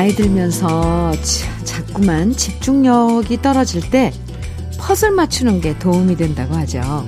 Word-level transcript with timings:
나이 0.00 0.14
들면서 0.14 1.12
자꾸만 1.62 2.34
집중력이 2.34 3.42
떨어질 3.42 3.82
때 3.90 4.14
퍼즐 4.78 5.10
맞추는 5.10 5.60
게 5.60 5.78
도움이 5.78 6.16
된다고 6.16 6.54
하죠. 6.54 7.06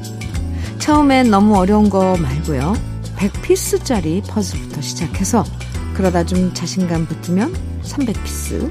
처음엔 0.79 1.31
너무 1.31 1.57
어려운 1.57 1.89
거 1.89 2.19
말고요. 2.19 2.75
100피스짜리 3.17 4.23
퍼즐부터 4.27 4.83
시작해서 4.83 5.43
그러다 5.95 6.27
좀 6.27 6.53
자신감 6.53 7.07
붙으면 7.07 7.55
300피스, 7.83 8.71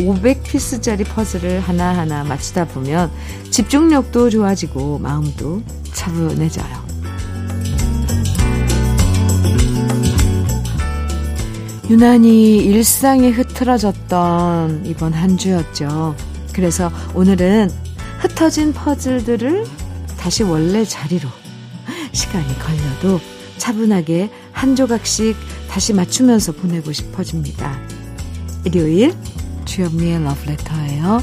500피스짜리 0.00 1.06
퍼즐을 1.06 1.60
하나하나 1.60 2.24
맞추다 2.24 2.66
보면 2.66 3.10
집중력도 3.50 4.28
좋아지고 4.28 4.98
마음도 4.98 5.62
차분해져요. 5.94 6.85
유난히 11.88 12.56
일상이 12.56 13.30
흐트러졌던 13.30 14.86
이번 14.86 15.12
한 15.12 15.36
주였죠. 15.36 16.16
그래서 16.52 16.90
오늘은 17.14 17.70
흩어진 18.18 18.72
퍼즐들을 18.72 19.64
다시 20.18 20.42
원래 20.42 20.84
자리로 20.84 21.28
시간이 22.10 22.58
걸려도 22.58 23.20
차분하게 23.58 24.30
한 24.50 24.74
조각씩 24.74 25.36
다시 25.70 25.92
맞추면서 25.92 26.52
보내고 26.52 26.90
싶어집니다. 26.90 27.78
일요일 28.64 29.14
주현미의 29.64 30.24
러브레터예요. 30.24 31.20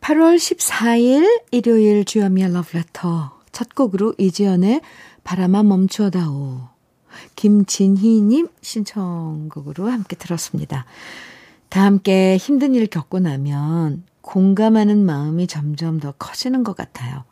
8월 0.00 0.36
14일 0.36 1.42
일요일 1.52 2.04
주현미의 2.04 2.52
러브레터 2.52 3.42
첫 3.52 3.74
곡으로 3.76 4.12
이지연의 4.18 4.80
바람아 5.22 5.62
멈추어다오 5.62 6.75
김진희님 7.36 8.48
신청곡으로 8.60 9.90
함께 9.90 10.16
들었습니다. 10.16 10.84
다 11.68 11.84
함께 11.84 12.36
힘든 12.36 12.74
일 12.74 12.86
겪고 12.86 13.20
나면 13.20 14.04
공감하는 14.20 15.04
마음이 15.04 15.46
점점 15.46 16.00
더 16.00 16.12
커지는 16.12 16.64
것 16.64 16.76
같아요. 16.76 17.24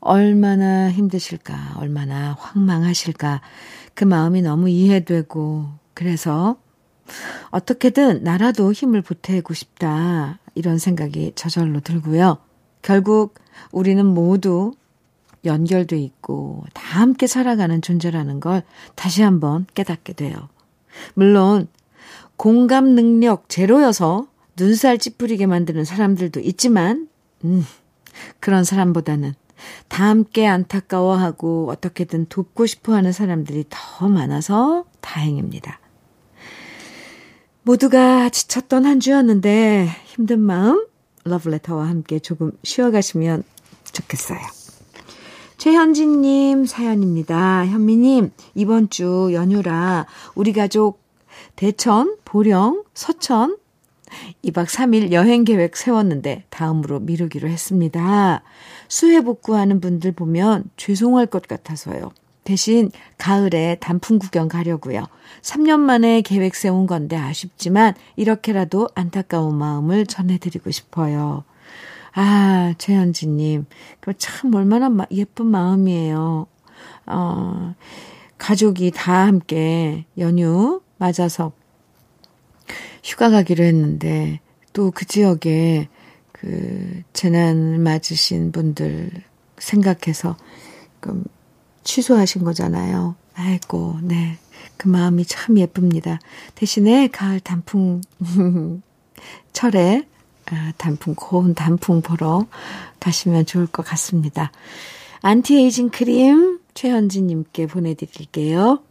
얼마나 0.00 0.90
힘드실까, 0.90 1.74
얼마나 1.76 2.36
황망하실까, 2.38 3.40
그 3.94 4.04
마음이 4.04 4.42
너무 4.42 4.68
이해되고, 4.68 5.66
그래서 5.94 6.56
어떻게든 7.50 8.22
나라도 8.22 8.72
힘을 8.72 9.02
보태고 9.02 9.54
싶다, 9.54 10.38
이런 10.54 10.78
생각이 10.78 11.32
저절로 11.34 11.80
들고요. 11.80 12.38
결국 12.82 13.34
우리는 13.72 14.04
모두 14.04 14.72
연결돼 15.46 15.98
있고 15.98 16.64
다 16.74 17.00
함께 17.00 17.26
살아가는 17.26 17.80
존재라는 17.80 18.40
걸 18.40 18.62
다시 18.94 19.22
한번 19.22 19.66
깨닫게 19.74 20.12
돼요. 20.12 20.36
물론 21.14 21.68
공감 22.36 22.94
능력 22.94 23.48
제로여서 23.48 24.26
눈살 24.56 24.98
찌푸리게 24.98 25.46
만드는 25.46 25.84
사람들도 25.84 26.40
있지만 26.40 27.08
음, 27.44 27.64
그런 28.40 28.64
사람보다는 28.64 29.34
다 29.88 30.08
함께 30.08 30.46
안타까워하고 30.46 31.70
어떻게든 31.70 32.26
돕고 32.28 32.66
싶어 32.66 32.94
하는 32.94 33.12
사람들이 33.12 33.64
더 33.68 34.08
많아서 34.08 34.84
다행입니다. 35.00 35.80
모두가 37.62 38.28
지쳤던 38.28 38.86
한 38.86 39.00
주였는데 39.00 39.88
힘든 40.04 40.40
마음 40.40 40.86
러브레터와 41.24 41.88
함께 41.88 42.18
조금 42.18 42.52
쉬어가시면 42.62 43.42
좋겠어요. 43.92 44.65
최현진님 45.58 46.66
사연입니다. 46.66 47.66
현미님, 47.66 48.30
이번 48.54 48.90
주 48.90 49.30
연휴라 49.32 50.06
우리 50.34 50.52
가족 50.52 51.00
대천, 51.56 52.16
보령, 52.26 52.84
서천 52.92 53.56
2박 54.44 54.66
3일 54.66 55.12
여행 55.12 55.44
계획 55.44 55.76
세웠는데 55.76 56.44
다음으로 56.50 57.00
미루기로 57.00 57.48
했습니다. 57.48 58.42
수해 58.88 59.22
복구하는 59.22 59.80
분들 59.80 60.12
보면 60.12 60.64
죄송할 60.76 61.26
것 61.26 61.48
같아서요. 61.48 62.12
대신 62.44 62.90
가을에 63.18 63.78
단풍 63.80 64.18
구경 64.18 64.48
가려고요. 64.48 65.06
3년 65.40 65.80
만에 65.80 66.20
계획 66.20 66.54
세운 66.54 66.86
건데 66.86 67.16
아쉽지만 67.16 67.94
이렇게라도 68.14 68.88
안타까운 68.94 69.56
마음을 69.56 70.06
전해드리고 70.06 70.70
싶어요. 70.70 71.44
아, 72.18 72.72
최현지님. 72.78 73.66
그 74.00 74.14
참 74.16 74.54
얼마나 74.54 74.90
예쁜 75.10 75.46
마음이에요. 75.46 76.46
어, 77.06 77.74
가족이 78.38 78.90
다 78.94 79.26
함께 79.26 80.06
연휴 80.18 80.80
맞아서 80.98 81.52
휴가 83.04 83.28
가기로 83.30 83.62
했는데 83.64 84.40
또 84.72 84.90
그 84.90 85.04
지역에 85.04 85.88
그 86.32 87.02
재난을 87.12 87.78
맞으신 87.78 88.50
분들 88.52 89.10
생각해서 89.58 90.36
그 91.00 91.22
취소하신 91.84 92.44
거잖아요. 92.44 93.14
아이고, 93.34 93.98
네. 94.02 94.38
그 94.78 94.88
마음이 94.88 95.24
참 95.26 95.58
예쁩니다. 95.58 96.18
대신에 96.54 97.08
가을 97.08 97.40
단풍 97.40 98.00
철에 99.52 100.02
아, 100.02 100.15
단풍, 100.78 101.14
고운 101.14 101.54
단풍 101.54 102.00
보러 102.02 102.46
가시면 103.00 103.46
좋을 103.46 103.66
것 103.66 103.84
같습니다. 103.84 104.52
안티에이징 105.22 105.90
크림 105.90 106.60
최현진님께 106.74 107.66
보내드릴게요. 107.66 108.82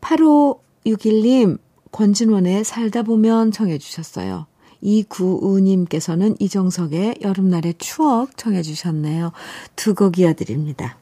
8561님, 0.00 1.58
권진원의 1.92 2.64
살다 2.64 3.02
보면 3.02 3.52
청해주셨어요. 3.52 4.46
이구우님께서는 4.80 6.36
이정석의 6.38 7.16
여름날의 7.22 7.74
추억 7.78 8.36
청해주셨네요. 8.36 9.32
두 9.76 9.94
곡 9.94 10.18
이어드립니다. 10.18 10.96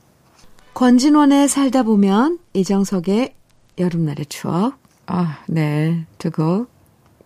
권진원의 0.74 1.48
살다 1.48 1.82
보면 1.82 2.38
이정석의 2.54 3.34
여름날의 3.78 4.26
추억. 4.26 4.78
아, 5.06 5.38
네. 5.46 6.06
두 6.18 6.30
곡 6.30 6.68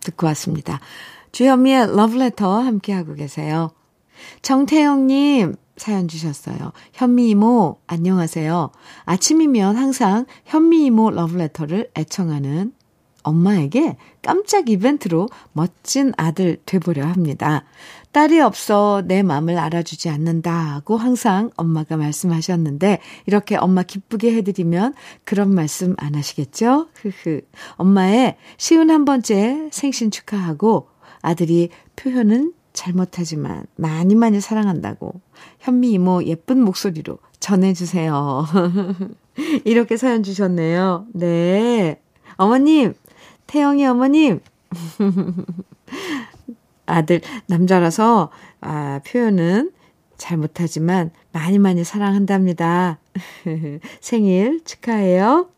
듣고 0.00 0.26
왔습니다. 0.28 0.80
주현미의 1.32 1.96
러브레터 1.96 2.60
함께하고 2.60 3.14
계세요. 3.14 3.70
정태영님 4.42 5.54
사연 5.76 6.08
주셨어요. 6.08 6.72
현미 6.92 7.30
이모, 7.30 7.78
안녕하세요. 7.86 8.70
아침이면 9.06 9.76
항상 9.76 10.26
현미 10.44 10.84
이모 10.84 11.10
러브레터를 11.10 11.90
애청하는 11.96 12.74
엄마에게 13.22 13.96
깜짝 14.22 14.68
이벤트로 14.68 15.28
멋진 15.52 16.12
아들 16.16 16.58
돼보려 16.66 17.06
합니다. 17.06 17.64
딸이 18.12 18.40
없어 18.40 19.02
내 19.06 19.22
마음을 19.22 19.56
알아주지 19.58 20.08
않는다고 20.10 20.96
항상 20.96 21.50
엄마가 21.56 21.96
말씀하셨는데 21.96 22.98
이렇게 23.26 23.56
엄마 23.56 23.82
기쁘게 23.82 24.34
해드리면 24.36 24.94
그런 25.24 25.54
말씀 25.54 25.94
안 25.98 26.14
하시겠죠? 26.14 26.88
흐흐. 26.94 27.40
엄마의 27.76 28.36
쉬운 28.58 28.90
한 28.90 29.04
번째 29.04 29.68
생신 29.70 30.10
축하하고 30.10 30.89
아들이 31.22 31.70
표현은 31.96 32.52
잘못하지만 32.72 33.66
많이 33.76 34.14
많이 34.14 34.40
사랑한다고 34.40 35.20
현미 35.58 35.92
이모 35.92 36.22
예쁜 36.24 36.62
목소리로 36.62 37.18
전해주세요. 37.40 38.46
이렇게 39.64 39.96
사연 39.96 40.22
주셨네요. 40.22 41.06
네. 41.12 42.00
어머님, 42.36 42.94
태영이 43.46 43.86
어머님. 43.86 44.40
아들, 46.86 47.20
남자라서, 47.46 48.30
아, 48.60 49.00
표현은 49.06 49.72
잘 50.16 50.36
못하지만 50.36 51.10
많이 51.32 51.58
많이 51.58 51.82
사랑한답니다. 51.82 52.98
생일 54.00 54.62
축하해요. 54.64 55.48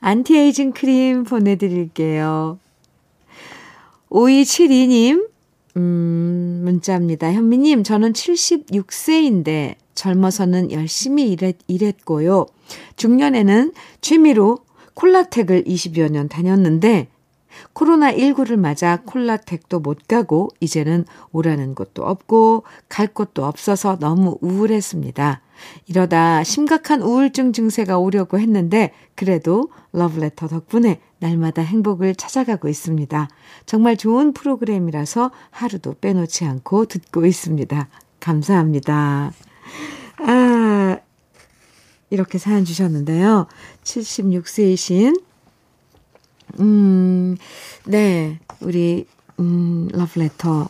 안티에이징 0.00 0.72
크림 0.72 1.24
보내드릴게요. 1.24 2.58
5272님, 4.12 5.28
음, 5.76 6.60
문자입니다. 6.64 7.32
현미님, 7.32 7.82
저는 7.82 8.12
76세인데 8.12 9.76
젊어서는 9.94 10.70
열심히 10.70 11.30
일했, 11.32 11.56
일했고요. 11.66 12.46
중년에는 12.96 13.72
취미로 14.00 14.58
콜라텍을 14.94 15.64
20여 15.64 16.10
년 16.10 16.28
다녔는데 16.28 17.08
코로나19를 17.74 18.56
맞아 18.56 19.00
콜라텍도 19.04 19.80
못 19.80 20.06
가고 20.08 20.50
이제는 20.60 21.04
오라는 21.32 21.74
곳도 21.74 22.02
없고 22.02 22.64
갈 22.88 23.06
곳도 23.06 23.44
없어서 23.44 23.98
너무 23.98 24.38
우울했습니다. 24.40 25.42
이러다 25.86 26.44
심각한 26.44 27.02
우울증 27.02 27.52
증세가 27.52 27.98
오려고 27.98 28.38
했는데 28.38 28.92
그래도 29.14 29.70
러브레터 29.92 30.48
덕분에 30.48 31.00
날마다 31.22 31.62
행복을 31.62 32.16
찾아가고 32.16 32.68
있습니다. 32.68 33.28
정말 33.64 33.96
좋은 33.96 34.32
프로그램이라서 34.32 35.30
하루도 35.50 35.94
빼놓지 36.00 36.44
않고 36.44 36.86
듣고 36.86 37.24
있습니다. 37.26 37.88
감사합니다. 38.18 39.32
아, 40.18 40.98
이렇게 42.10 42.38
사연 42.38 42.64
주셨는데요. 42.64 43.46
76세이신 43.84 45.22
음, 46.58 47.36
네. 47.86 48.40
우리, 48.60 49.06
음, 49.38 49.88
러브레터 49.92 50.68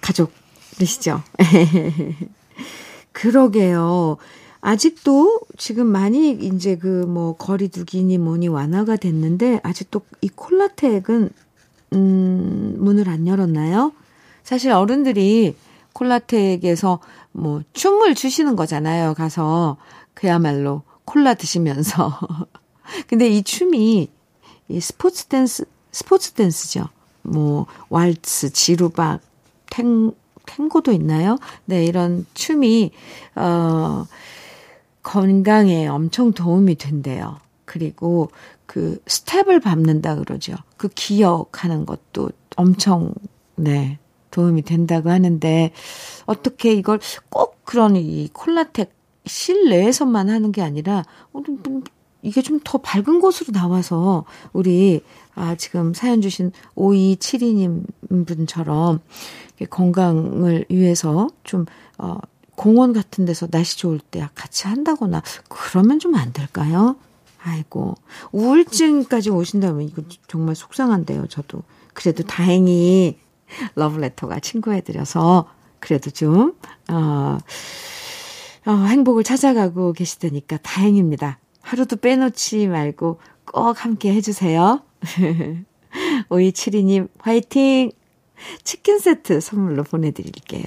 가족이시죠? 0.00 1.22
그러게요. 3.12 4.16
아직도 4.60 5.40
지금 5.56 5.86
많이 5.86 6.30
이제 6.32 6.76
그 6.76 7.06
뭐 7.06 7.34
거리두기니 7.36 8.18
뭐니 8.18 8.48
완화가 8.48 8.96
됐는데 8.96 9.60
아직도 9.62 10.02
이 10.20 10.28
콜라텍은 10.28 11.30
음 11.94 12.74
문을 12.78 13.08
안 13.08 13.26
열었나요? 13.26 13.92
사실 14.44 14.70
어른들이 14.72 15.56
콜라텍에서 15.92 17.00
뭐 17.32 17.62
춤을 17.72 18.14
추시는 18.14 18.56
거잖아요. 18.56 19.14
가서 19.14 19.76
그야말로 20.14 20.82
콜라 21.04 21.34
드시면서. 21.34 22.18
근데 23.08 23.28
이 23.28 23.42
춤이 23.42 24.08
이 24.68 24.80
스포츠 24.80 25.26
댄스 25.26 25.64
스포츠 25.92 26.32
댄스죠. 26.32 26.88
뭐 27.22 27.66
왈츠, 27.90 28.52
지루박, 28.52 29.20
탱 29.70 30.12
탱고도 30.46 30.92
있나요? 30.92 31.38
네, 31.64 31.84
이런 31.84 32.26
춤이 32.34 32.90
어 33.36 34.06
건강에 35.02 35.86
엄청 35.86 36.32
도움이 36.32 36.76
된대요. 36.76 37.38
그리고 37.64 38.30
그 38.66 39.00
스텝을 39.06 39.60
밟는다 39.60 40.16
그러죠. 40.16 40.54
그 40.76 40.88
기억하는 40.88 41.86
것도 41.86 42.30
엄청 42.56 43.14
네 43.56 43.98
도움이 44.30 44.62
된다고 44.62 45.10
하는데 45.10 45.72
어떻게 46.26 46.72
이걸 46.72 47.00
꼭 47.28 47.64
그런 47.64 47.96
이 47.96 48.28
콜라텍 48.32 48.92
실내에서만 49.26 50.30
하는 50.30 50.52
게 50.52 50.62
아니라 50.62 51.04
이게 52.22 52.42
좀 52.42 52.60
더 52.64 52.78
밝은 52.78 53.20
곳으로 53.20 53.52
나와서 53.52 54.24
우리 54.52 55.00
아 55.34 55.54
지금 55.54 55.94
사연 55.94 56.20
주신 56.20 56.52
5272님 56.76 57.84
분처럼 58.26 59.00
건강을 59.68 60.66
위해서 60.68 61.28
좀 61.44 61.66
어, 61.98 62.18
공원 62.60 62.92
같은 62.92 63.24
데서 63.24 63.46
날씨 63.46 63.78
좋을 63.78 63.98
때 64.00 64.28
같이 64.34 64.66
한다거나 64.66 65.22
그러면 65.48 65.98
좀 65.98 66.14
안 66.14 66.34
될까요? 66.34 66.96
아이고 67.42 67.94
우울증까지 68.32 69.30
오신다면 69.30 69.88
이거 69.88 70.02
정말 70.28 70.54
속상한데요. 70.54 71.26
저도 71.28 71.62
그래도 71.94 72.22
다행히 72.22 73.18
러브레터가 73.76 74.40
친구해드려서 74.40 75.48
그래도 75.78 76.10
좀 76.10 76.54
어, 76.90 77.38
어, 78.66 78.70
행복을 78.72 79.24
찾아가고 79.24 79.94
계시다니까 79.94 80.58
다행입니다. 80.58 81.38
하루도 81.62 81.96
빼놓지 81.96 82.66
말고 82.66 83.20
꼭 83.46 83.84
함께 83.86 84.12
해주세요. 84.12 84.82
5272님 86.28 87.08
화이팅! 87.20 87.90
치킨 88.64 88.98
세트 88.98 89.40
선물로 89.40 89.84
보내드릴게요. 89.84 90.66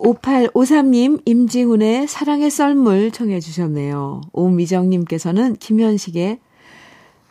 5853님, 0.00 1.20
임지훈의 1.26 2.08
사랑의 2.08 2.50
썰물 2.50 3.10
청해 3.10 3.40
주셨네요. 3.40 4.22
오미정님께서는 4.32 5.56
김현식의 5.56 6.38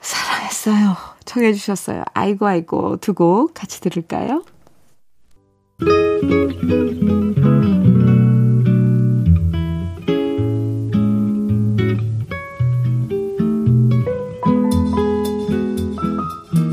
사랑했어요. 0.02 0.96
청해 1.26 1.54
주셨어요. 1.54 2.04
아이고, 2.14 2.46
아이고, 2.46 2.98
두 2.98 3.14
곡 3.14 3.54
같이 3.54 3.82
들을까요? 3.82 4.44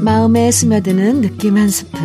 마음에 0.04 0.50
스며드는 0.50 1.22
느낌 1.22 1.56
한 1.56 1.68
스푼. 1.68 2.00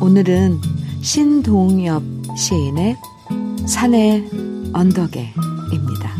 오늘은 0.00 0.60
신동엽 1.02 2.11
시인의 2.36 2.96
산의 3.66 4.28
언덕에입니다. 4.72 6.12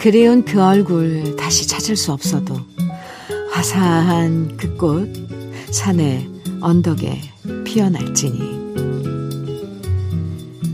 그리운 0.00 0.44
그 0.44 0.62
얼굴 0.62 1.36
다시 1.36 1.68
찾을 1.68 1.96
수 1.96 2.12
없어도 2.12 2.56
화사한 3.52 4.56
그 4.56 4.76
꽃 4.76 5.12
산의 5.70 6.28
언덕에 6.60 7.20
피어날지니 7.64 8.60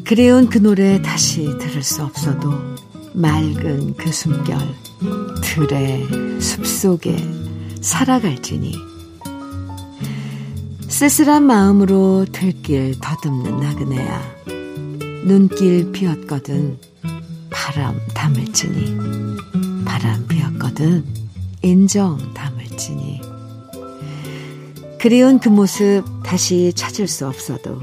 그리운 0.04 0.49
그 0.49 0.58
노래 0.58 1.02
다시 1.02 1.44
들을 1.58 1.82
수 1.82 2.02
없어도 2.04 2.52
맑은 3.12 3.94
그 3.96 4.12
숨결 4.12 4.58
들의 5.42 6.06
숲속에 6.40 7.16
살아갈지니. 7.86 8.74
쓸쓸한 10.88 11.44
마음으로 11.44 12.26
들길 12.32 12.96
더듬는 13.00 13.60
나그네야. 13.60 14.22
눈길 15.24 15.92
피었거든. 15.92 16.78
바람 17.48 18.00
담을지니. 18.12 18.96
바람 19.84 20.26
피었거든. 20.26 21.04
인정 21.62 22.18
담을지니. 22.34 23.20
그리운 24.98 25.38
그 25.38 25.48
모습 25.48 26.02
다시 26.24 26.72
찾을 26.74 27.06
수 27.06 27.28
없어도 27.28 27.80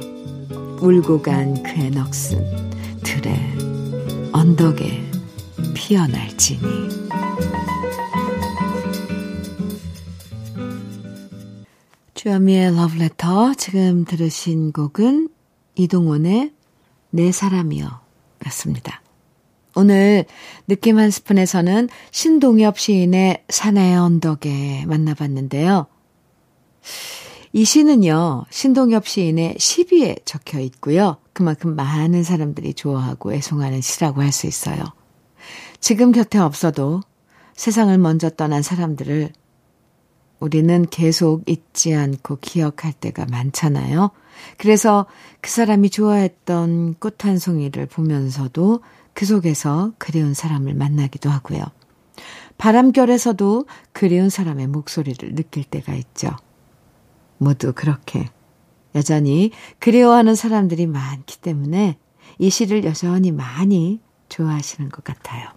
울고 0.81 1.21
간 1.21 1.63
그의 1.63 1.91
넋은 1.91 3.01
들에 3.03 3.39
언덕에 4.33 5.01
피어날지니 5.73 6.59
주현미의 12.33 12.75
러브레터 12.75 13.53
지금 13.53 14.06
들으신 14.06 14.71
곡은 14.71 15.30
이동원의 15.75 16.52
내 17.11 17.31
사람이여 17.31 18.02
였습니다. 18.47 19.04
오늘 19.75 20.25
느낌 20.68 20.97
한 20.97 21.11
스푼에서는 21.11 21.90
신동엽 22.09 22.80
시인의 22.80 23.44
산의 23.49 23.97
언덕에 23.97 24.85
만나봤는데요. 24.87 25.85
이 27.52 27.66
시는요, 27.66 28.45
신동엽 28.49 29.07
시인의 29.07 29.56
시비에 29.59 30.16
적혀 30.25 30.59
있고요. 30.59 31.18
그만큼 31.33 31.75
많은 31.75 32.23
사람들이 32.23 32.73
좋아하고 32.73 33.33
애송하는 33.33 33.81
시라고 33.81 34.23
할 34.23 34.31
수 34.31 34.47
있어요. 34.47 34.83
지금 35.80 36.11
곁에 36.11 36.40
없어도 36.40 37.02
세상을 37.56 37.95
먼저 37.99 38.31
떠난 38.31 38.63
사람들을 38.63 39.33
우리는 40.40 40.85
계속 40.90 41.47
잊지 41.47 41.95
않고 41.95 42.37
기억할 42.42 42.94
때가 42.94 43.25
많잖아요. 43.25 44.11
그래서 44.57 45.06
그 45.42 45.49
사람이 45.49 45.90
좋아했던 45.90 46.95
꽃 46.95 47.25
한 47.25 47.37
송이를 47.40 47.85
보면서도 47.85 48.81
그 49.13 49.25
속에서 49.25 49.94
그리운 49.97 50.33
사람을 50.33 50.73
만나기도 50.73 51.30
하고요. 51.30 51.63
바람결에서도 52.57 53.66
그리운 53.92 54.30
사람의 54.30 54.68
목소리를 54.68 55.35
느낄 55.35 55.63
때가 55.63 55.94
있죠. 55.95 56.30
모두 57.37 57.73
그렇게 57.73 58.30
여전히 58.95 59.52
그리워하는 59.80 60.35
사람들이 60.35 60.87
많기 60.87 61.40
때문에 61.40 61.97
이 62.40 62.49
시를 62.49 62.83
여전히 62.83 63.31
많이 63.31 63.99
좋아하시는 64.30 64.90
것 64.90 65.04
같아요. 65.04 65.47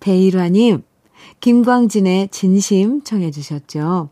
배일화님, 0.00 0.82
김광진의 1.40 2.28
진심 2.28 3.02
청해 3.02 3.30
주셨죠. 3.30 4.10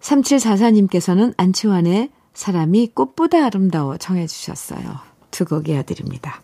3744님께서는 0.00 1.34
안치환의 1.36 2.10
사람이 2.32 2.88
꽃보다 2.94 3.44
아름다워 3.44 3.96
청해 3.96 4.26
주셨어요. 4.26 4.98
두 5.30 5.44
곡 5.44 5.68
이어드립니다. 5.68 6.42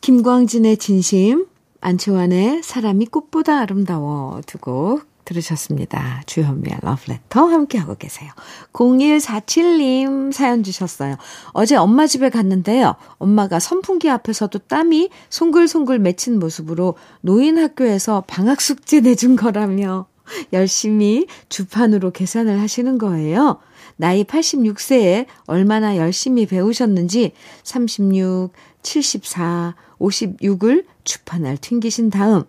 김광진의 0.00 0.78
진심, 0.78 1.46
안치환의 1.80 2.62
사람이 2.62 3.06
꽃보다 3.06 3.60
아름다워 3.60 4.40
두 4.46 4.58
곡 4.58 5.11
들으셨습니다. 5.24 6.22
주현미의 6.26 6.78
러브레터 6.82 7.46
함께하고 7.46 7.94
계세요. 7.96 8.30
0147님 8.72 10.32
사연 10.32 10.62
주셨어요. 10.62 11.16
어제 11.52 11.76
엄마 11.76 12.06
집에 12.06 12.30
갔는데요. 12.30 12.96
엄마가 13.18 13.60
선풍기 13.60 14.08
앞에서도 14.10 14.58
땀이 14.58 15.10
송글송글 15.30 15.98
맺힌 15.98 16.38
모습으로 16.38 16.96
노인 17.20 17.58
학교에서 17.58 18.24
방학 18.26 18.60
숙제 18.60 19.00
내준 19.00 19.36
거라며 19.36 20.06
열심히 20.52 21.26
주판으로 21.48 22.10
계산을 22.10 22.60
하시는 22.60 22.98
거예요. 22.98 23.58
나이 23.96 24.24
86세에 24.24 25.26
얼마나 25.46 25.96
열심히 25.96 26.46
배우셨는지 26.46 27.32
36, 27.62 28.52
74, 28.82 29.74
56을 30.00 30.84
주판을 31.04 31.58
튕기신 31.58 32.10
다음 32.10 32.44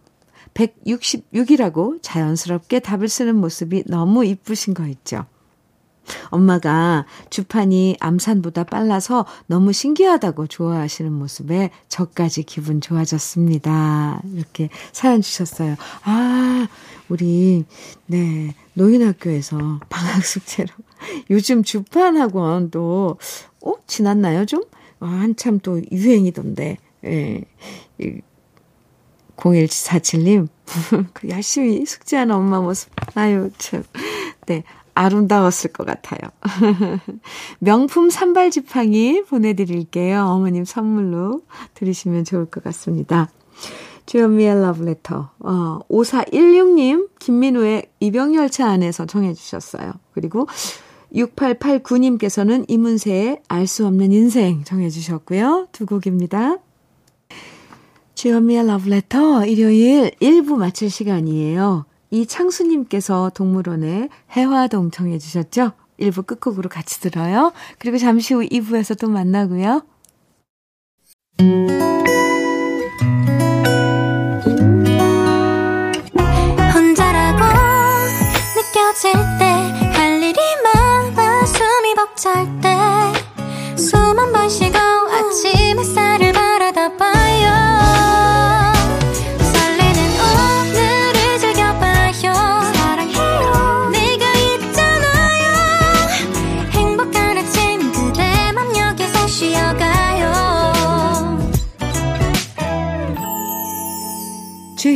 166이라고 0.53 1.99
자연스럽게 2.01 2.79
답을 2.79 3.07
쓰는 3.07 3.35
모습이 3.35 3.83
너무 3.87 4.25
이쁘신 4.25 4.73
거 4.73 4.87
있죠. 4.87 5.25
엄마가 6.29 7.05
주판이 7.29 7.97
암산보다 7.99 8.65
빨라서 8.65 9.25
너무 9.47 9.71
신기하다고 9.71 10.47
좋아하시는 10.47 11.11
모습에 11.11 11.69
저까지 11.87 12.43
기분 12.43 12.81
좋아졌습니다. 12.81 14.21
이렇게 14.33 14.69
사연 14.91 15.21
주셨어요. 15.21 15.75
아, 16.03 16.67
우리, 17.09 17.65
네, 18.05 18.53
노인학교에서 18.73 19.79
방학 19.89 20.25
숙제로. 20.25 20.69
요즘 21.29 21.63
주판 21.63 22.17
학원도, 22.17 23.17
어? 23.65 23.73
지났나요, 23.87 24.45
좀? 24.45 24.61
아, 24.99 25.07
한참 25.07 25.59
또 25.59 25.81
유행이던데. 25.91 26.77
예. 27.05 27.41
0147님, 29.43 30.47
그 31.13 31.29
열심히 31.29 31.85
숙제하는 31.85 32.33
엄마 32.33 32.61
모습. 32.61 32.89
아유, 33.15 33.49
참. 33.57 33.83
네. 34.47 34.63
아름다웠을 34.95 35.73
것 35.73 35.87
같아요. 35.87 36.19
명품 37.57 38.11
산발 38.11 38.51
지팡이 38.51 39.23
보내드릴게요. 39.23 40.23
어머님 40.23 40.65
선물로 40.65 41.41
들으시면 41.73 42.25
좋을 42.25 42.45
것 42.45 42.63
같습니다. 42.63 43.29
주현미의 44.05 44.61
러브레터. 44.61 45.31
어, 45.39 45.79
5416님, 45.89 47.09
김민우의 47.19 47.87
이병열차 48.01 48.69
안에서 48.69 49.07
정해주셨어요. 49.07 49.93
그리고 50.13 50.47
6889님께서는 51.15 52.65
이문세의 52.67 53.41
알 53.47 53.65
수 53.65 53.87
없는 53.87 54.11
인생 54.11 54.63
정해주셨고요. 54.63 55.69
두 55.71 55.85
곡입니다. 55.85 56.57
주현미의 58.23 58.67
러브레터 58.67 59.45
일요일 59.47 60.11
1부 60.21 60.55
마칠 60.55 60.89
시간이에요. 60.89 61.85
이창수님께서 62.09 63.31
동물원에 63.35 64.07
해화동 64.31 64.91
청해 64.91 65.17
주셨죠? 65.17 65.73
1부 65.99 66.25
끝곡으로 66.25 66.69
같이 66.69 67.01
들어요. 67.01 67.51
그리고 67.79 67.97
잠시 67.97 68.33
후 68.33 68.39
2부에서 68.47 68.97
또 68.97 69.09
만나고요. 69.09 69.85
혼자라고 76.73 77.43
느껴질 78.55 79.32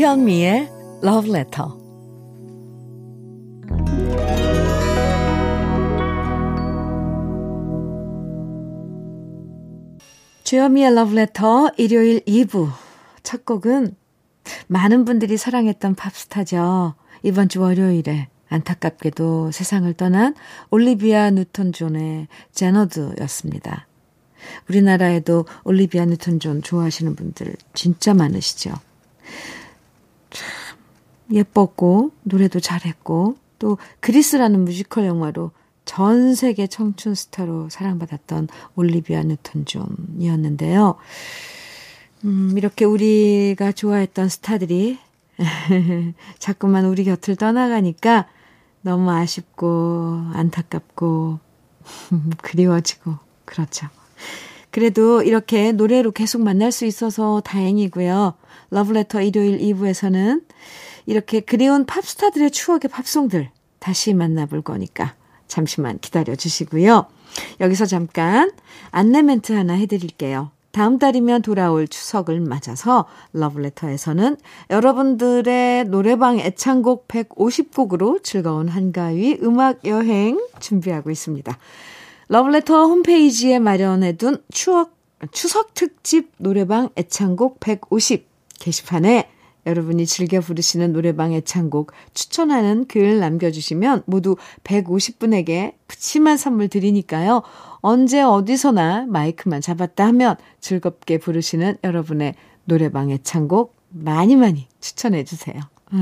주현미의 0.07 0.71
Love 1.03 1.29
Letter. 1.35 1.69
주현미의 10.45 10.91
Love 10.93 11.11
Letter 11.11 11.71
일요일 11.75 12.21
2부 12.21 12.69
첫 13.23 13.43
곡은 13.43 13.97
많은 14.67 15.03
분들이 15.03 15.35
사랑했던 15.35 15.95
팝스타죠. 15.95 16.93
이번 17.23 17.49
주 17.49 17.59
월요일에 17.59 18.29
안타깝게도 18.47 19.51
세상을 19.51 19.93
떠난 19.95 20.35
올리비아 20.69 21.31
뉴턴 21.31 21.73
존의 21.73 22.29
Xanadu였습니다. 22.53 23.87
우리나라에도 24.69 25.43
올리비아 25.65 26.05
뉴턴 26.05 26.39
존 26.39 26.61
좋아하시는 26.61 27.13
분들 27.13 27.57
진짜 27.73 28.13
많으시죠. 28.13 28.71
예뻤고 31.31 32.11
노래도 32.23 32.59
잘했고 32.59 33.35
또 33.59 33.77
Grease라는 33.99 34.65
뮤지컬 34.65 35.05
영화로 35.05 35.51
전 35.85 36.35
세계 36.35 36.67
청춘 36.67 37.15
스타로 37.15 37.69
사랑받았던 37.69 38.49
올리비아 38.75 39.23
뉴턴 39.23 39.65
존이었는데요. 39.65 40.95
음, 42.25 42.53
이렇게 42.57 42.85
우리가 42.85 43.71
좋아했던 43.71 44.29
스타들이 44.29 44.99
자꾸만 46.39 46.85
우리 46.85 47.03
곁을 47.03 47.35
떠나가니까 47.35 48.27
너무 48.81 49.11
아쉽고 49.11 50.23
안타깝고 50.33 51.39
그리워지고 52.41 53.15
그렇죠. 53.45 53.87
그래도 54.77 55.23
이렇게 55.23 55.71
노래로 55.71 56.11
계속 56.11 56.43
만날 56.43 56.71
수 56.71 56.85
있어서 56.85 57.41
다행이고요. 57.43 58.35
러브레터 58.69 59.23
일요일 59.23 59.57
2부에서는 59.57 60.43
이렇게 61.07 61.39
그리운 61.39 61.87
팝스타들의 61.87 62.51
추억의 62.51 62.91
팝송들 62.91 63.49
다시 63.79 64.13
만나볼 64.13 64.61
거니까 64.61 65.15
잠시만 65.47 65.97
기다려 65.97 66.35
주시고요. 66.35 67.07
여기서 67.59 67.87
잠깐 67.87 68.51
안내 68.91 69.23
멘트 69.23 69.51
하나 69.51 69.73
해드릴게요. 69.73 70.51
다음 70.69 70.99
달이면 70.99 71.41
돌아올 71.41 71.87
추석을 71.87 72.39
맞아서 72.39 73.05
러브레터에서는 73.33 74.37
여러분들의 74.69 75.85
노래방 75.85 76.37
애창곡 76.37 77.07
150곡으로 77.07 78.23
즐거운 78.23 78.67
한가위 78.67 79.39
음악 79.41 79.83
여행 79.85 80.39
준비하고 80.59 81.09
있습니다. 81.09 81.57
러브레터 82.29 82.87
홈페이지에 82.87 83.59
마련해둔 83.59 84.43
추억, 84.51 84.97
추석 85.31 85.73
특집 85.73 86.31
노래방 86.37 86.89
애창곡 86.97 87.59
150 87.59 88.27
게시판에 88.59 89.29
여러분이 89.65 90.05
즐겨 90.05 90.39
부르시는 90.39 90.93
노래방 90.93 91.33
애창곡 91.33 91.91
추천하는 92.13 92.85
글 92.87 93.19
남겨주시면 93.19 94.03
모두 94.05 94.35
150분에게 94.63 95.73
푸짐한 95.87 96.37
선물 96.37 96.69
드리니까요. 96.69 97.43
언제 97.79 98.21
어디서나 98.21 99.05
마이크만 99.07 99.61
잡았다 99.61 100.05
하면 100.07 100.35
즐겁게 100.59 101.17
부르시는 101.17 101.77
여러분의 101.83 102.35
노래방 102.65 103.11
애창곡 103.11 103.75
많이 103.89 104.35
많이 104.35 104.67
추천해 104.79 105.23
주세요. 105.23 105.61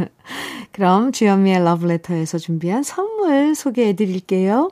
그럼 0.72 1.12
주현미의 1.12 1.64
러브레터에서 1.64 2.40
준비한 2.40 2.84
선물 2.84 3.56
소개해 3.56 3.96
드릴게요. 3.96 4.72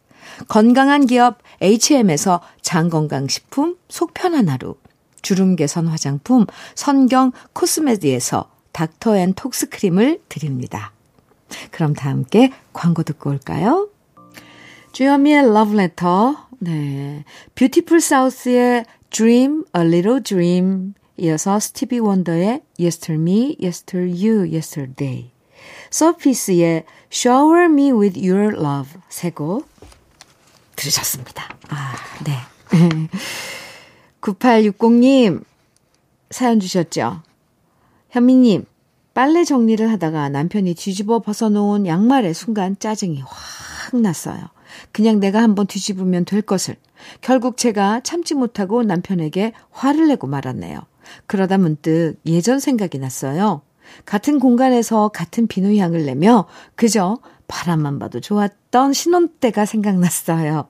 건강한 0.47 1.05
기업 1.05 1.39
HM에서 1.61 2.41
장건강식품 2.61 3.77
속편한 3.89 4.49
하루, 4.49 4.75
주름 5.21 5.55
개선 5.55 5.87
화장품 5.87 6.45
선경 6.75 7.31
코스메디에서 7.53 8.49
닥터 8.71 9.17
앤 9.17 9.33
톡스 9.33 9.69
크림을 9.69 10.21
드립니다. 10.29 10.93
그럼 11.71 11.93
다 11.93 12.09
함께 12.09 12.51
광고 12.73 13.03
듣고 13.03 13.29
올까요? 13.29 13.89
주현미의 14.93 15.53
러브레터, 15.53 16.47
네. 16.59 17.23
뷰티풀 17.55 18.01
사우스의 18.01 18.85
Dream, 19.09 19.63
A 19.75 19.81
Little 19.83 20.21
Dream, 20.21 20.93
이어서 21.17 21.59
스티비 21.59 21.99
원더의 21.99 22.61
Yesterday 22.79 23.21
Me, 23.21 23.57
Yester 23.61 24.07
You, 24.07 24.51
Yesterday, 24.51 25.31
서피스의 25.89 26.85
Shower 27.11 27.65
Me 27.65 27.91
With 27.91 28.19
Your 28.19 28.55
Love 28.55 28.99
세곡 29.09 29.67
들으셨습니다. 30.75 31.57
아, 31.69 31.93
네. 32.23 32.37
9860님 34.21 35.43
사연 36.29 36.59
주셨죠? 36.59 37.23
현미님, 38.11 38.65
빨래 39.13 39.43
정리를 39.43 39.89
하다가 39.91 40.29
남편이 40.29 40.73
뒤집어 40.75 41.19
벗어놓은 41.19 41.85
양말에 41.85 42.33
순간 42.33 42.77
짜증이 42.79 43.21
확 43.21 43.99
났어요. 43.99 44.47
그냥 44.91 45.19
내가 45.19 45.41
한번 45.41 45.67
뒤집으면 45.67 46.25
될 46.25 46.41
것을. 46.41 46.75
결국 47.19 47.57
제가 47.57 48.01
참지 48.01 48.35
못하고 48.35 48.83
남편에게 48.83 49.53
화를 49.71 50.07
내고 50.07 50.27
말았네요. 50.27 50.79
그러다 51.27 51.57
문득 51.57 52.15
예전 52.25 52.59
생각이 52.59 52.99
났어요. 52.99 53.61
같은 54.05 54.39
공간에서 54.39 55.09
같은 55.09 55.47
비누향을 55.47 56.05
내며 56.05 56.47
그저 56.75 57.17
바람만 57.51 57.99
봐도 57.99 58.21
좋았던 58.21 58.93
신혼 58.93 59.27
때가 59.27 59.65
생각났어요. 59.65 60.69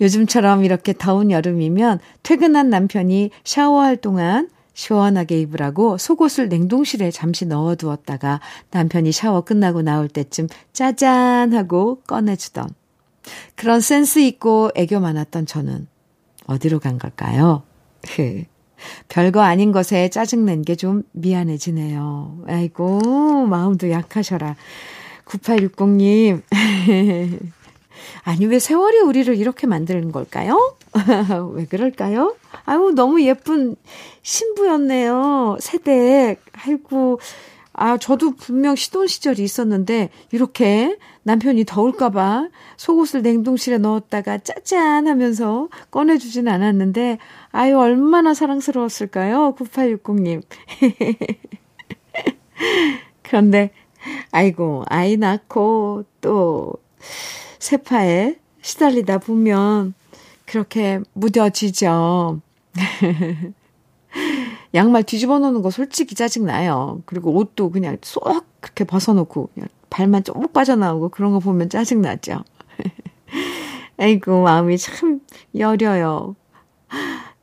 요즘처럼 0.00 0.64
이렇게 0.64 0.94
더운 0.94 1.30
여름이면 1.30 2.00
퇴근한 2.22 2.70
남편이 2.70 3.30
샤워할 3.44 3.98
동안 3.98 4.48
시원하게 4.72 5.42
입으라고 5.42 5.98
속옷을 5.98 6.48
냉동실에 6.48 7.10
잠시 7.10 7.46
넣어두었다가 7.46 8.40
남편이 8.70 9.12
샤워 9.12 9.42
끝나고 9.42 9.82
나올 9.82 10.08
때쯤 10.08 10.48
짜잔 10.72 11.52
하고 11.52 12.00
꺼내주던 12.06 12.70
그런 13.54 13.80
센스 13.80 14.18
있고 14.20 14.70
애교 14.74 14.98
많았던 15.00 15.46
저는 15.46 15.86
어디로 16.46 16.80
간 16.80 16.98
걸까요? 16.98 17.62
별거 19.08 19.40
아닌 19.40 19.72
것에 19.72 20.08
짜증낸 20.10 20.62
게 20.62 20.74
좀 20.76 21.02
미안해지네요. 21.12 22.44
아이고, 22.48 23.46
마음도 23.46 23.90
약하셔라. 23.90 24.56
9860님. 25.26 26.42
아니, 28.24 28.46
왜 28.46 28.58
세월이 28.58 28.98
우리를 29.00 29.34
이렇게 29.36 29.66
만드는 29.66 30.12
걸까요? 30.12 30.76
왜 31.54 31.64
그럴까요? 31.66 32.34
아유, 32.64 32.92
너무 32.94 33.22
예쁜 33.22 33.76
신부였네요. 34.22 35.56
새댁. 35.60 36.40
아이고, 36.66 37.20
아, 37.74 37.98
저도 37.98 38.36
분명 38.36 38.76
시돈 38.76 39.08
시절이 39.08 39.42
있었는데, 39.42 40.10
이렇게 40.30 40.96
남편이 41.24 41.64
더울까봐 41.64 42.48
속옷을 42.76 43.22
냉동실에 43.22 43.78
넣었다가 43.78 44.38
짜잔 44.38 45.08
하면서 45.08 45.68
꺼내주진 45.90 46.48
않았는데, 46.48 47.18
아유, 47.50 47.78
얼마나 47.78 48.32
사랑스러웠을까요? 48.32 49.56
9860님. 49.58 50.42
그런데, 53.22 53.70
아이고, 54.30 54.84
아이 54.86 55.16
낳고 55.16 56.04
또 56.20 56.74
세파에 57.58 58.36
시달리다 58.62 59.18
보면 59.18 59.94
그렇게 60.46 61.00
무뎌지죠. 61.12 62.40
양말 64.74 65.04
뒤집어 65.04 65.38
놓는 65.38 65.62
거 65.62 65.70
솔직히 65.70 66.14
짜증나요. 66.14 67.02
그리고 67.06 67.32
옷도 67.32 67.70
그냥 67.70 67.96
쏙 68.02 68.44
그렇게 68.60 68.84
벗어놓고 68.84 69.50
그냥 69.54 69.68
발만 69.88 70.24
쪼목 70.24 70.52
빠져나오고 70.52 71.10
그런 71.10 71.32
거 71.32 71.38
보면 71.38 71.68
짜증나죠. 71.68 72.42
아이고, 73.96 74.42
마음이 74.42 74.76
참 74.76 75.20
여려요. 75.56 76.34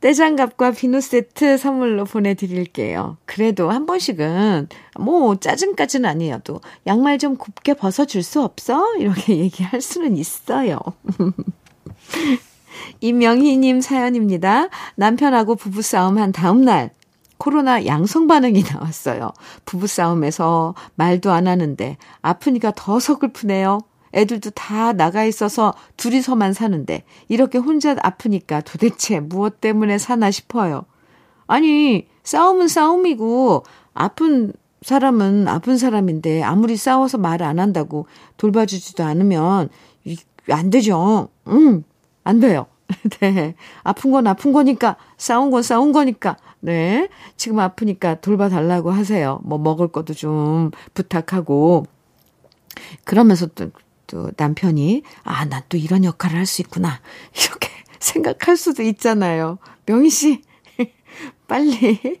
떼장갑과 0.00 0.72
비누 0.72 1.00
세트 1.00 1.56
선물로 1.56 2.04
보내드릴게요. 2.04 3.16
그래도 3.24 3.70
한 3.70 3.86
번씩은, 3.86 4.68
뭐, 4.98 5.36
짜증까지는 5.36 6.08
아니어도, 6.08 6.60
양말 6.86 7.18
좀 7.18 7.36
곱게 7.36 7.74
벗어줄 7.74 8.22
수 8.22 8.42
없어? 8.42 8.96
이렇게 8.96 9.36
얘기할 9.38 9.80
수는 9.80 10.16
있어요. 10.16 10.78
임명희님 13.00 13.80
사연입니다. 13.80 14.68
남편하고 14.96 15.54
부부싸움 15.54 16.18
한 16.18 16.32
다음날, 16.32 16.90
코로나 17.42 17.86
양성 17.86 18.28
반응이 18.28 18.62
나왔어요. 18.72 19.32
부부싸움에서 19.64 20.76
말도 20.94 21.32
안 21.32 21.48
하는데 21.48 21.96
아프니까 22.20 22.72
더 22.76 23.00
서글프네요. 23.00 23.80
애들도 24.14 24.50
다 24.50 24.92
나가 24.92 25.24
있어서 25.24 25.74
둘이서만 25.96 26.52
사는데 26.52 27.02
이렇게 27.28 27.58
혼자 27.58 27.96
아프니까 28.00 28.60
도대체 28.60 29.18
무엇 29.18 29.60
때문에 29.60 29.98
사나 29.98 30.30
싶어요. 30.30 30.84
아니, 31.48 32.06
싸움은 32.22 32.68
싸움이고 32.68 33.64
아픈 33.92 34.52
사람은 34.82 35.48
아픈 35.48 35.78
사람인데 35.78 36.44
아무리 36.44 36.76
싸워서 36.76 37.18
말 37.18 37.42
안 37.42 37.58
한다고 37.58 38.06
돌봐주지도 38.36 39.02
않으면 39.02 39.68
안 40.48 40.70
되죠. 40.70 41.28
응, 41.48 41.82
안 42.22 42.38
돼요. 42.38 42.66
네. 43.20 43.54
아픈 43.84 44.10
건 44.12 44.26
아픈 44.26 44.52
거니까, 44.52 44.96
싸운 45.16 45.50
건 45.50 45.62
싸운 45.62 45.92
거니까, 45.92 46.36
네. 46.60 47.08
지금 47.36 47.58
아프니까 47.60 48.20
돌봐달라고 48.20 48.90
하세요. 48.90 49.40
뭐 49.44 49.58
먹을 49.58 49.88
것도 49.88 50.14
좀 50.14 50.70
부탁하고. 50.94 51.86
그러면서 53.04 53.46
또, 53.46 53.70
또 54.06 54.30
남편이, 54.36 55.02
아, 55.24 55.44
난 55.46 55.62
또 55.68 55.76
이런 55.76 56.04
역할을 56.04 56.38
할 56.38 56.46
수 56.46 56.62
있구나. 56.62 57.00
이렇게 57.36 57.68
생각할 58.00 58.56
수도 58.56 58.82
있잖아요. 58.82 59.58
명희 59.86 60.10
씨, 60.10 60.42
빨리 61.48 62.20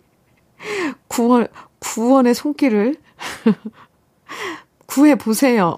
구원, 1.08 1.48
구원의 1.80 2.34
손길을 2.34 2.96
구해 4.86 5.14
보세요. 5.16 5.76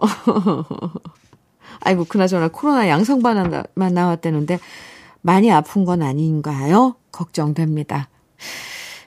아이고, 1.85 2.05
그나저나 2.05 2.49
코로나 2.49 2.89
양성반응 2.89 3.95
나왔다는데 3.95 4.59
많이 5.21 5.51
아픈 5.51 5.85
건 5.85 6.03
아닌가요? 6.03 6.97
걱정됩니다. 7.13 8.09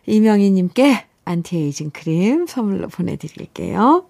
이명희님께 0.06 1.06
안티에이징 1.26 1.92
크림 1.92 2.48
선물로 2.48 2.88
보내드릴게요. 2.88 4.06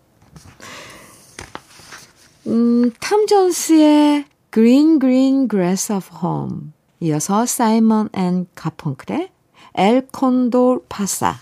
음, 2.48 2.92
탐 3.00 3.26
존스의 3.28 4.26
Green 4.54 5.00
Green 5.00 5.48
Grass 5.50 5.92
of 5.92 6.10
Home 6.24 6.72
이어서 7.00 7.46
사이먼 7.46 8.10
앤 8.14 8.48
가펑클의 8.56 9.30
엘 9.74 10.08
콘돌 10.08 10.82
파사 10.88 11.36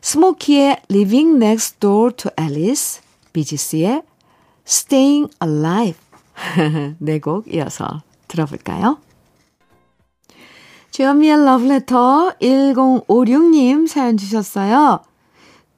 스모키의 0.00 0.82
Living 0.90 1.36
Next 1.36 1.80
Door 1.80 2.12
to 2.16 2.30
Alice 2.40 3.02
비지스의 3.32 4.02
Staying 4.66 5.32
Alive 5.42 6.00
네곡 6.98 7.52
이어서 7.52 8.02
들어볼까요? 8.28 8.98
주현미의 10.90 11.44
러브레터 11.44 12.34
1056님 12.40 13.88
사연 13.88 14.16
주셨어요. 14.16 15.00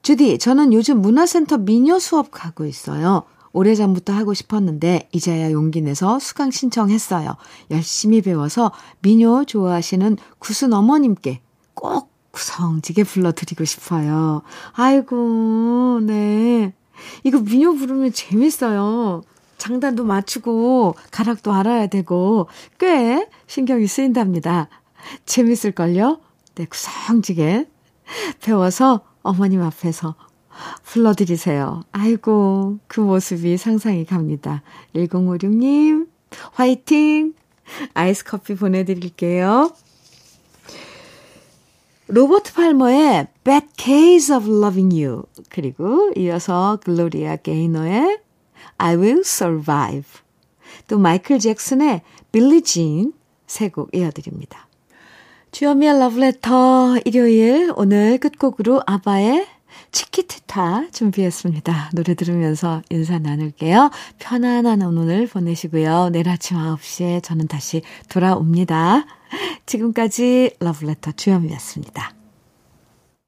주디, 0.03 0.39
저는 0.39 0.73
요즘 0.73 1.01
문화센터 1.01 1.59
미녀 1.59 1.99
수업 1.99 2.31
가고 2.31 2.65
있어요. 2.67 3.25
오래전부터 3.53 4.13
하고 4.13 4.35
싶었는데 4.35 5.09
이제야 5.13 5.51
용기 5.51 5.81
내서 5.81 6.19
수강 6.19 6.51
신청했어요. 6.51 7.35
열심히 7.71 8.21
배워서 8.21 8.71
미녀 9.01 9.45
좋아하시는 9.45 10.19
구순 10.39 10.75
어머님께 10.75 11.41
꼭 11.73 12.11
구성지게 12.33 13.05
불러드리고 13.05 13.65
싶어요. 13.65 14.43
아이고, 14.75 16.01
네. 16.03 16.75
이거 17.25 17.41
미녀 17.41 17.73
부르면 17.73 18.13
재밌어요. 18.13 19.23
장단도 19.59 20.05
맞추고 20.05 20.95
가락도 21.11 21.53
알아야 21.53 21.87
되고 21.87 22.49
꽤 22.79 23.27
신경이 23.47 23.87
쓰인답니다. 23.87 24.69
재밌을걸요? 25.25 26.21
네, 26.57 26.67
구성지게 26.67 27.67
배워서 28.43 29.01
어머님 29.23 29.63
앞에서 29.63 30.15
불러드리세요. 30.85 31.83
아이고, 31.93 32.79
그 32.87 33.01
모습이 33.01 33.57
상상이 33.57 34.05
갑니다. 34.07 34.63
1056님, 34.95 36.09
화이팅! 36.53 37.35
아이스 37.95 38.25
커피 38.25 38.55
보내드릴게요. 38.55 39.71
로버트 42.09 42.55
팔머의 42.55 43.27
Bad 43.43 43.67
Case 43.77 44.35
of 44.35 44.49
Loving 44.49 44.95
You 44.95 45.25
그리고 45.51 46.13
이어서 46.17 46.79
글로리아 46.85 47.37
게이너의 47.37 48.21
I 48.79 48.97
Will 48.97 49.21
Survive 49.21 50.21
또 50.89 50.99
마이클 50.99 51.39
잭슨의 51.39 52.03
Billie 52.31 52.63
Jean 52.63 53.13
세곡 53.47 53.91
이어드립니다. 53.95 54.69
주현미의 55.51 55.99
러브레터 55.99 56.99
일요일 57.05 57.73
오늘 57.77 58.19
끝곡으로 58.19 58.83
아바의 58.87 59.47
Chiquitita 59.91 60.91
준비했습니다. 60.93 61.91
노래 61.95 62.15
들으면서 62.15 62.83
인사 62.91 63.19
나눌게요. 63.19 63.91
편안한 64.19 64.83
오늘 64.83 65.27
보내시고요. 65.27 66.11
내일 66.11 66.29
아침 66.29 66.59
9시에 66.59 67.23
저는 67.23 67.49
다시 67.49 67.83
돌아옵니다. 68.09 69.07
지금까지 69.67 70.57
러브레터 70.61 71.13
주현미였습니다. 71.13 72.15